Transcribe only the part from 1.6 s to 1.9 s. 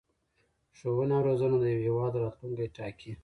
یو